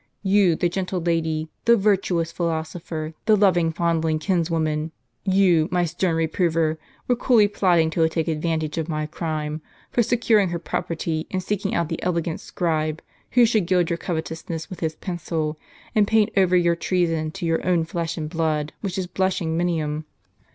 [0.23, 4.91] you, the gentle lady, the virtuous philosopher, the loving, fondling kinswoman,
[5.25, 9.61] you, my stern reprover, were coolly plot ting to take advantage of my crime,
[9.91, 12.99] for securing her property, and seeking out the elegant scribe,
[13.33, 15.59] who should gild your covetousness with his pencil,
[15.93, 20.05] and paint over your treason to your own flesh and blood, with his blushing minium.'"